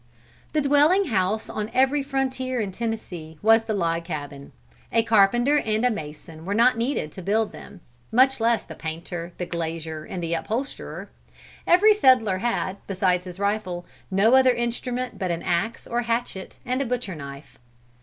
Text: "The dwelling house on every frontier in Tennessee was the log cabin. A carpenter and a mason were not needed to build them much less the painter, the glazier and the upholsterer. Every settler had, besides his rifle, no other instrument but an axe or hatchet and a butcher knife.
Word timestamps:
"The 0.53 0.61
dwelling 0.61 1.09
house 1.09 1.47
on 1.47 1.69
every 1.75 2.01
frontier 2.01 2.59
in 2.59 2.71
Tennessee 2.71 3.37
was 3.43 3.65
the 3.65 3.75
log 3.75 4.03
cabin. 4.03 4.51
A 4.91 5.03
carpenter 5.03 5.59
and 5.59 5.85
a 5.85 5.91
mason 5.91 6.43
were 6.43 6.55
not 6.55 6.75
needed 6.75 7.11
to 7.11 7.21
build 7.21 7.51
them 7.51 7.81
much 8.11 8.39
less 8.39 8.63
the 8.63 8.73
painter, 8.73 9.31
the 9.37 9.45
glazier 9.45 10.03
and 10.03 10.23
the 10.23 10.33
upholsterer. 10.33 11.11
Every 11.67 11.93
settler 11.93 12.39
had, 12.39 12.77
besides 12.87 13.25
his 13.25 13.37
rifle, 13.37 13.85
no 14.09 14.33
other 14.33 14.55
instrument 14.55 15.19
but 15.19 15.29
an 15.29 15.43
axe 15.43 15.85
or 15.85 16.01
hatchet 16.01 16.57
and 16.65 16.81
a 16.81 16.85
butcher 16.85 17.13
knife. 17.13 17.59